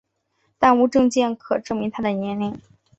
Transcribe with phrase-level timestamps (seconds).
[0.57, 2.59] 但无证件可证明她的年龄。